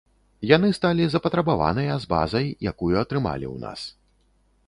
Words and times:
Яны 0.51 0.69
сталі 0.77 1.05
запатрабаваныя 1.15 1.99
з 2.05 2.09
базай, 2.15 2.47
якую 2.73 2.95
атрымалі 3.05 3.47
ў 3.53 3.57
нас. 3.69 3.79